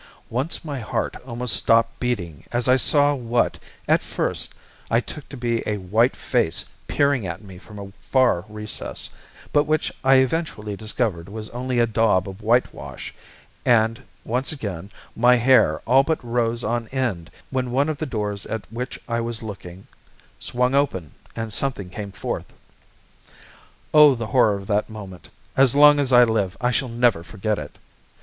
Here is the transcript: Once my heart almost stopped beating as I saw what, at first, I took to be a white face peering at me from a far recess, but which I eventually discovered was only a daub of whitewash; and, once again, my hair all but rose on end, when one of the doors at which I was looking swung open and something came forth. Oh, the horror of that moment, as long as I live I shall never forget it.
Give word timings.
Once 0.31 0.65
my 0.65 0.79
heart 0.79 1.15
almost 1.27 1.55
stopped 1.55 1.99
beating 1.99 2.43
as 2.51 2.67
I 2.67 2.75
saw 2.75 3.13
what, 3.13 3.59
at 3.87 4.01
first, 4.01 4.55
I 4.89 4.99
took 4.99 5.29
to 5.29 5.37
be 5.37 5.61
a 5.69 5.77
white 5.77 6.15
face 6.15 6.65
peering 6.87 7.27
at 7.27 7.39
me 7.43 7.59
from 7.59 7.77
a 7.77 7.91
far 7.99 8.43
recess, 8.49 9.11
but 9.53 9.65
which 9.65 9.91
I 10.03 10.15
eventually 10.15 10.75
discovered 10.75 11.29
was 11.29 11.49
only 11.51 11.77
a 11.77 11.85
daub 11.85 12.27
of 12.27 12.41
whitewash; 12.41 13.13
and, 13.63 14.01
once 14.25 14.51
again, 14.51 14.89
my 15.15 15.35
hair 15.35 15.83
all 15.85 16.01
but 16.01 16.17
rose 16.25 16.63
on 16.63 16.87
end, 16.87 17.29
when 17.51 17.69
one 17.69 17.87
of 17.87 17.99
the 17.99 18.07
doors 18.07 18.47
at 18.47 18.65
which 18.73 18.99
I 19.07 19.21
was 19.21 19.43
looking 19.43 19.85
swung 20.39 20.73
open 20.73 21.11
and 21.35 21.53
something 21.53 21.91
came 21.91 22.11
forth. 22.11 22.51
Oh, 23.93 24.15
the 24.15 24.25
horror 24.25 24.55
of 24.55 24.65
that 24.65 24.89
moment, 24.89 25.29
as 25.55 25.75
long 25.75 25.99
as 25.99 26.11
I 26.11 26.23
live 26.23 26.57
I 26.59 26.71
shall 26.71 26.89
never 26.89 27.21
forget 27.21 27.59
it. 27.59 27.77